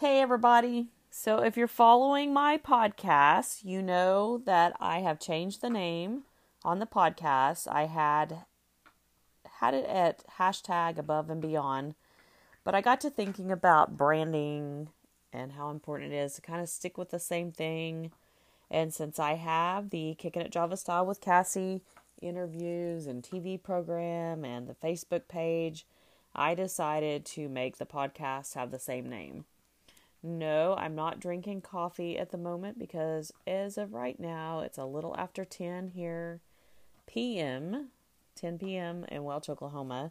[0.00, 0.88] Hey, everybody.
[1.08, 6.24] So, if you're following my podcast, you know that I have changed the name
[6.62, 7.66] on the podcast.
[7.66, 8.44] I had
[9.60, 11.94] had it at hashtag above and beyond,
[12.62, 14.90] but I got to thinking about branding
[15.32, 18.12] and how important it is to kind of stick with the same thing.
[18.70, 21.80] And since I have the Kicking It Java Style with Cassie
[22.20, 25.86] interviews and TV program and the Facebook page,
[26.34, 29.46] I decided to make the podcast have the same name.
[30.26, 34.84] No, I'm not drinking coffee at the moment because as of right now, it's a
[34.84, 36.40] little after 10 here
[37.06, 37.90] p.m.,
[38.34, 39.04] 10 p.m.
[39.08, 40.10] in Welch, Oklahoma.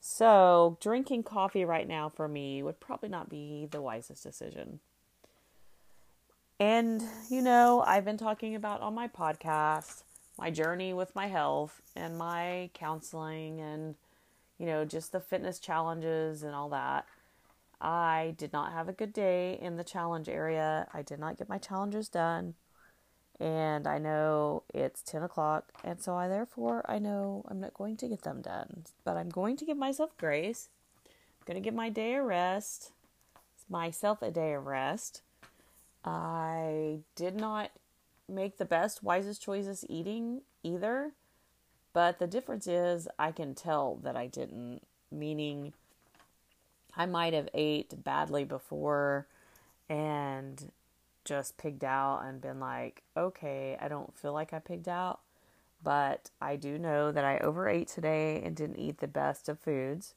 [0.00, 4.80] So, drinking coffee right now for me would probably not be the wisest decision.
[6.58, 10.04] And, you know, I've been talking about on my podcast
[10.38, 13.94] my journey with my health and my counseling and,
[14.58, 17.04] you know, just the fitness challenges and all that.
[17.80, 20.86] I did not have a good day in the challenge area.
[20.92, 22.54] I did not get my challenges done.
[23.38, 27.96] And I know it's 10 o'clock, and so I therefore I know I'm not going
[27.96, 28.84] to get them done.
[29.02, 30.68] But I'm going to give myself grace.
[31.06, 32.92] I'm going to give my day a rest,
[33.70, 35.22] myself a day of rest.
[36.04, 37.70] I did not
[38.28, 41.12] make the best, wisest choices eating either,
[41.94, 45.72] but the difference is I can tell that I didn't, meaning
[46.96, 49.26] I might have ate badly before
[49.88, 50.70] and
[51.24, 55.20] just pigged out and been like, okay, I don't feel like I pigged out,
[55.82, 60.14] but I do know that I overate today and didn't eat the best of foods.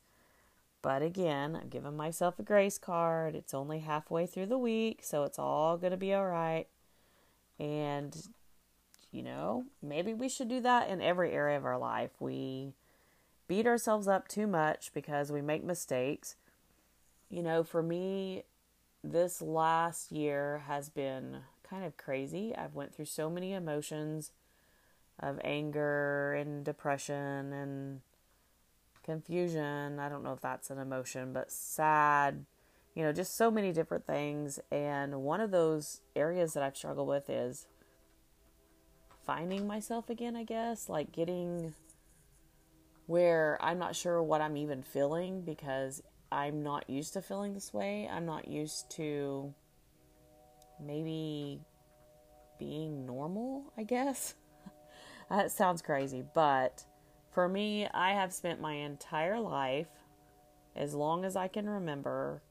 [0.82, 3.36] But again, I'm giving myself a grace card.
[3.36, 6.68] It's only halfway through the week, so it's all going to be all right.
[7.58, 8.16] And,
[9.12, 12.12] you know, maybe we should do that in every area of our life.
[12.20, 12.74] We
[13.48, 16.36] beat ourselves up too much because we make mistakes
[17.34, 18.44] you know, for me,
[19.04, 22.54] this last year has been kind of crazy.
[22.56, 24.32] I've went through so many emotions
[25.20, 28.02] of anger and depression and
[29.04, 29.98] confusion.
[29.98, 32.46] I don't know if that's an emotion, but sad,
[32.94, 34.60] you know, just so many different things.
[34.72, 37.66] And one of those areas that I've struggled with is
[39.26, 41.74] finding myself again, I guess, like getting
[43.08, 47.74] where I'm not sure what I'm even feeling because I'm not used to feeling this
[47.74, 48.10] way.
[48.12, 49.54] I'm not used to
[50.84, 51.62] maybe
[52.58, 54.34] being normal, I guess.
[55.30, 56.86] that sounds crazy, but
[57.30, 59.88] for me, I have spent my entire life,
[60.76, 62.42] as long as I can remember,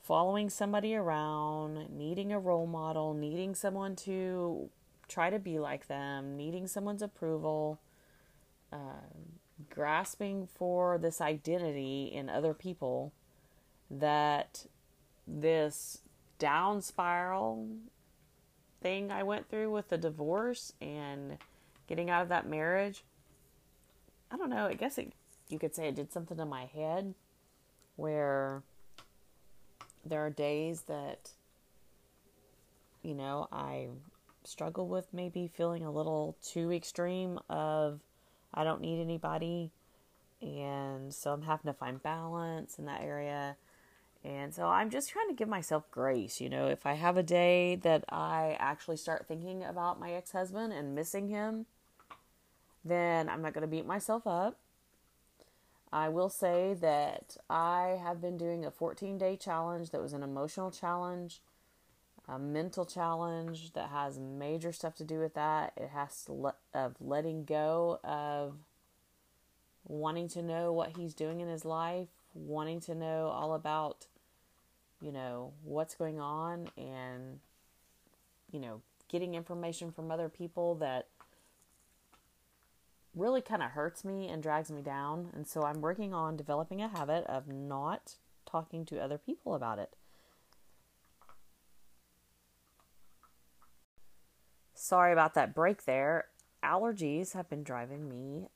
[0.00, 4.68] following somebody around, needing a role model, needing someone to
[5.08, 7.80] try to be like them, needing someone's approval.
[8.72, 9.38] Um,
[9.70, 13.12] grasping for this identity in other people
[13.90, 14.66] that
[15.26, 15.98] this
[16.38, 17.68] down spiral
[18.82, 21.38] thing I went through with the divorce and
[21.86, 23.04] getting out of that marriage,
[24.30, 25.12] I don't know, I guess it,
[25.48, 27.14] you could say it did something to my head
[27.96, 28.62] where
[30.04, 31.30] there are days that,
[33.02, 33.88] you know, I
[34.44, 38.00] struggle with maybe feeling a little too extreme of
[38.56, 39.70] I don't need anybody.
[40.40, 43.56] And so I'm having to find balance in that area.
[44.24, 46.40] And so I'm just trying to give myself grace.
[46.40, 50.32] You know, if I have a day that I actually start thinking about my ex
[50.32, 51.66] husband and missing him,
[52.84, 54.58] then I'm not going to beat myself up.
[55.92, 60.22] I will say that I have been doing a 14 day challenge that was an
[60.22, 61.40] emotional challenge
[62.28, 65.72] a mental challenge that has major stuff to do with that.
[65.76, 68.56] It has to of letting go of
[69.84, 74.06] wanting to know what he's doing in his life, wanting to know all about,
[75.00, 77.38] you know, what's going on, and
[78.50, 81.06] you know, getting information from other people that
[83.14, 85.30] really kind of hurts me and drags me down.
[85.34, 89.78] And so I'm working on developing a habit of not talking to other people about
[89.78, 89.94] it.
[94.78, 96.26] Sorry about that break there.
[96.62, 98.48] Allergies have been driving me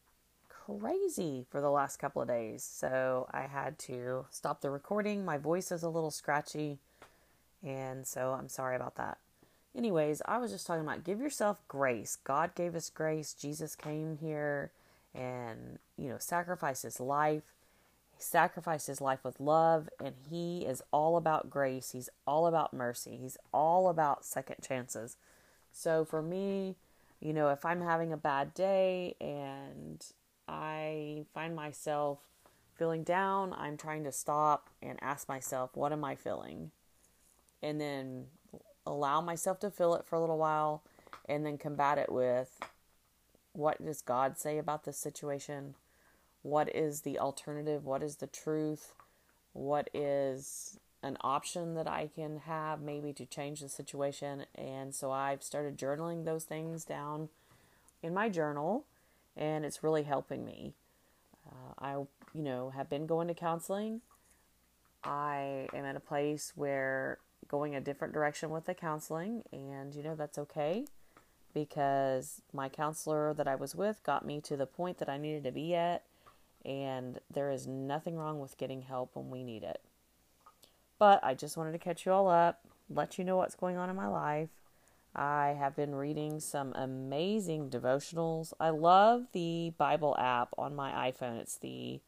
[0.48, 2.62] crazy for the last couple of days.
[2.62, 5.24] So I had to stop the recording.
[5.24, 6.78] My voice is a little scratchy.
[7.64, 9.16] And so I'm sorry about that.
[9.74, 12.18] Anyways, I was just talking about give yourself grace.
[12.22, 13.32] God gave us grace.
[13.32, 14.72] Jesus came here
[15.14, 17.44] and, you know, sacrificed his life.
[18.14, 19.88] He sacrificed his life with love.
[19.98, 21.92] And he is all about grace.
[21.92, 23.18] He's all about mercy.
[23.20, 25.16] He's all about second chances.
[25.72, 26.76] So for me,
[27.20, 30.04] you know, if I'm having a bad day and
[30.48, 32.18] I find myself
[32.74, 36.70] feeling down, I'm trying to stop and ask myself, what am I feeling?
[37.62, 38.26] and then
[38.86, 40.82] allow myself to feel it for a little while
[41.28, 42.58] and then combat it with
[43.52, 45.74] what does God say about this situation?
[46.42, 47.84] What is the alternative?
[47.84, 48.94] What is the truth?
[49.52, 54.44] What is an option that I can have maybe to change the situation?
[54.54, 57.28] And so I've started journaling those things down
[58.02, 58.84] in my journal,
[59.36, 60.74] and it's really helping me.
[61.46, 61.92] Uh, I,
[62.34, 64.00] you know, have been going to counseling.
[65.02, 67.18] I am at a place where
[67.48, 70.84] going a different direction with the counseling, and you know, that's okay
[71.52, 75.44] because my counselor that I was with got me to the point that I needed
[75.44, 76.04] to be at,
[76.64, 79.80] and there is nothing wrong with getting help when we need it.
[81.00, 82.60] But I just wanted to catch you all up,
[82.90, 84.50] let you know what's going on in my life.
[85.16, 88.52] I have been reading some amazing devotionals.
[88.60, 91.40] I love the Bible app on my iPhone.
[91.40, 92.00] It's the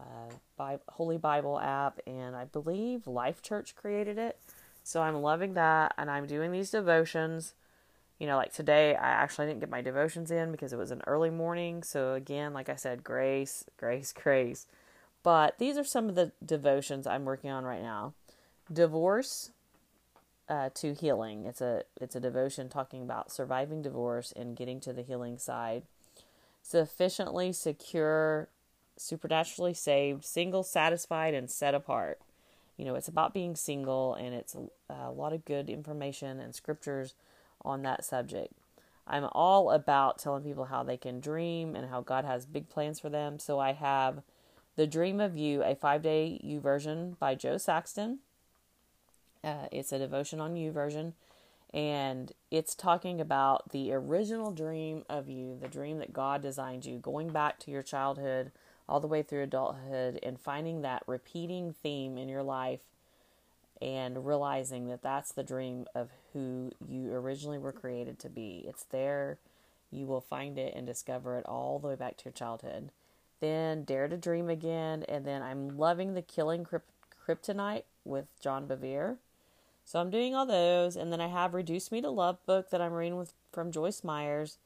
[0.00, 4.38] uh, Bible, Holy Bible app, and I believe Life Church created it.
[4.82, 7.52] So I'm loving that, and I'm doing these devotions.
[8.18, 11.02] You know, like today, I actually didn't get my devotions in because it was an
[11.06, 11.82] early morning.
[11.82, 14.66] So, again, like I said, grace, grace, grace.
[15.22, 18.14] But these are some of the devotions I'm working on right now.
[18.70, 19.50] Divorce
[20.48, 21.46] uh, to healing.
[21.46, 25.84] It's a it's a devotion talking about surviving divorce and getting to the healing side.
[26.62, 28.48] Sufficiently secure,
[28.96, 32.20] supernaturally saved, single, satisfied, and set apart
[32.76, 36.54] you know, it's about being single and it's a, a lot of good information and
[36.54, 37.14] scriptures
[37.64, 38.54] on that subject.
[39.06, 43.00] I'm all about telling people how they can dream and how God has big plans
[43.00, 43.38] for them.
[43.38, 44.22] So I have
[44.76, 48.18] The Dream of You, a five day YouVersion by Jo Saxton.
[49.44, 51.12] Uh, it's a devotion on YouVersion,
[51.74, 56.98] and it's talking about the original dream of you, the dream that God designed you,
[56.98, 58.52] going back to your childhood
[58.88, 62.80] all the way through adulthood and finding that repeating theme in your life
[63.80, 68.64] and realizing that that's the dream of who you originally were created to be.
[68.68, 69.38] It's there.
[69.90, 72.90] You will find it and discover it all the way back to your childhood.
[73.40, 75.04] Then Dare to Dream Again.
[75.08, 76.64] And then I'm loving The Killing
[77.26, 79.16] Kryptonite with John Bevere.
[79.92, 80.96] So I'm doing all those.
[80.96, 84.02] And then I have Reduce Me to Love book that I'm reading with from Joyce
[84.02, 84.56] Myers.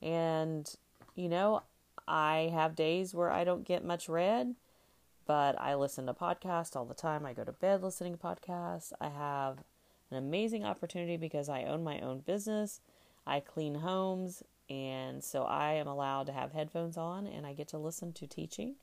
[0.00, 0.72] And,
[1.16, 1.64] you know,
[2.06, 4.54] I have days where I don't get much read,
[5.26, 7.26] but I listen to podcasts all the time.
[7.26, 8.92] I go to bed listening to podcasts.
[9.00, 9.58] I have
[10.08, 12.80] an amazing opportunity because I own my own business.
[13.26, 17.66] I clean homes, and so I am allowed to have headphones on and I get
[17.68, 18.76] to listen to teaching.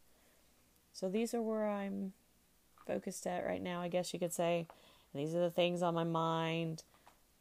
[0.92, 2.12] So these are where I'm
[2.86, 4.68] focused at right now, I guess you could say.
[5.14, 6.84] These are the things on my mind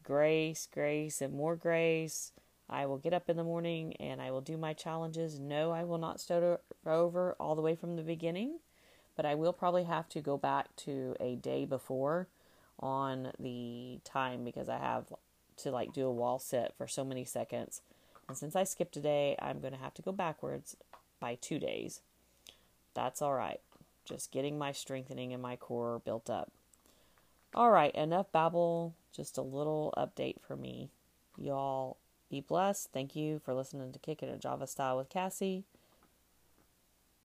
[0.02, 2.32] grace, grace, and more grace
[2.68, 5.38] I will get up in the morning and I will do my challenges.
[5.38, 8.58] No, I will not start over all the way from the beginning,
[9.16, 12.28] but I will probably have to go back to a day before
[12.80, 15.12] on the time because I have
[15.58, 17.82] to like do a wall sit for so many seconds.
[18.28, 20.76] And since I skipped a day, I'm going to have to go backwards
[21.20, 22.00] by two days.
[22.94, 23.60] That's all right.
[24.04, 26.50] Just getting my strengthening and my core built up.
[27.56, 28.94] All right, enough babble.
[29.14, 30.90] Just a little update for me.
[31.38, 31.96] Y'all
[32.28, 32.90] be blessed.
[32.92, 35.64] Thank you for listening to Kick It at Java Style with Cassie.